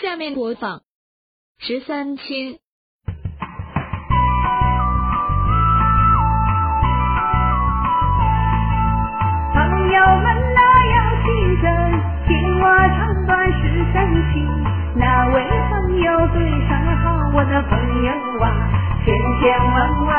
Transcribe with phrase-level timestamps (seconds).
[0.00, 0.78] 下面播放
[1.58, 2.54] 《十三亲》。
[9.52, 9.60] 朋
[9.92, 10.24] 友们
[10.54, 11.28] 哪要听
[11.60, 11.68] 真，
[12.26, 12.32] 听
[12.62, 12.64] 我
[12.96, 14.48] 唱段十三亲。
[14.96, 17.04] 哪位朋友对上好
[17.34, 18.10] 我的朋友
[18.40, 18.44] 啊，
[19.04, 19.76] 千千万
[20.06, 20.09] 万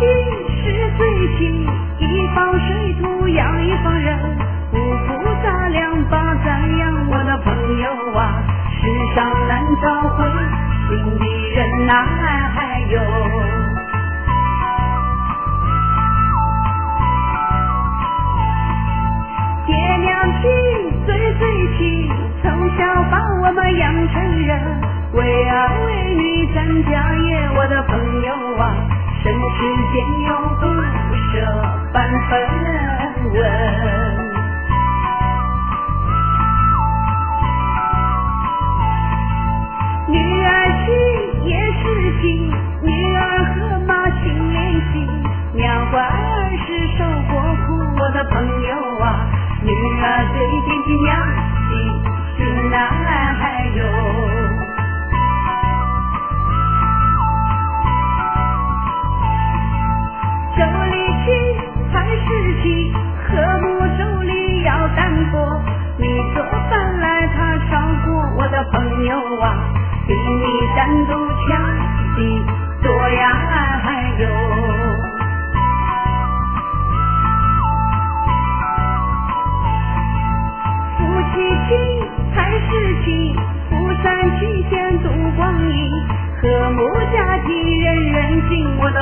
[0.00, 0.06] 心
[0.64, 1.09] 是最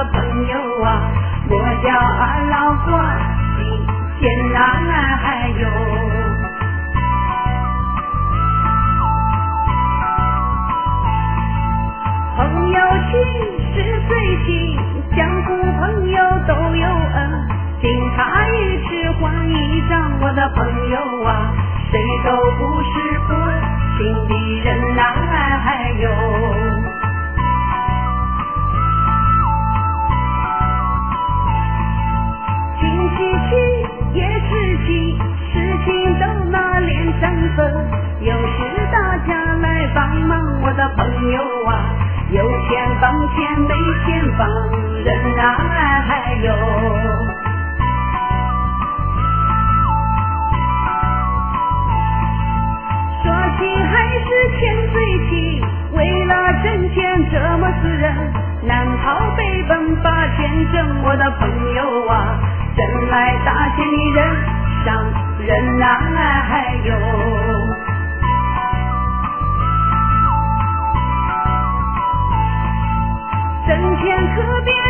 [0.04, 0.86] 朋友啊，
[1.50, 2.54] 我叫二老
[2.86, 2.90] 挂
[3.56, 3.58] 心
[4.20, 4.22] 牵
[4.52, 4.92] 呐，
[5.22, 5.62] 还有。
[12.36, 12.78] 朋友
[13.10, 13.12] 亲
[13.74, 13.76] 是
[14.08, 14.10] 最
[14.44, 14.48] 亲，
[15.16, 15.46] 江湖
[15.78, 16.16] 朋友
[16.46, 17.18] 都有恩，
[17.80, 17.86] 敬
[18.16, 18.54] 茶一
[18.84, 18.88] 尺
[19.20, 19.52] 还一
[19.88, 19.92] 丈。
[20.20, 20.87] 我的朋友
[38.20, 38.56] 有时
[38.92, 40.60] 大家来帮忙。
[40.62, 41.94] 我的朋友啊。
[42.30, 43.74] 有钱帮钱，没
[44.04, 44.46] 钱帮
[45.02, 45.08] 人
[45.40, 45.42] 啊！
[46.06, 46.52] 还有
[53.22, 53.24] 说
[53.56, 54.60] 起还是欠
[54.92, 55.32] 罪情，
[55.94, 58.14] 为了挣钱折磨死人，
[58.66, 61.02] 难逃北奔把钱挣。
[61.04, 62.36] 我的朋友啊，
[62.76, 64.36] 挣来大钱的人
[64.84, 64.86] 上
[65.46, 65.86] 人啊！
[66.46, 67.47] 还有。
[73.68, 74.87] 整天和别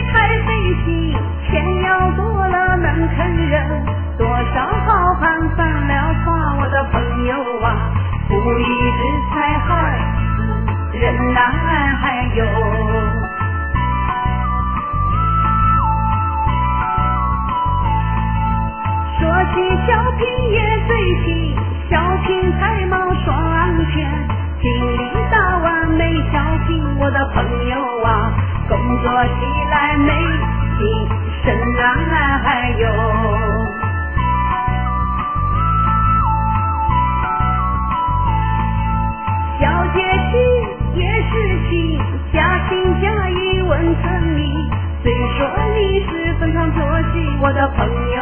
[47.42, 48.17] ودخلنا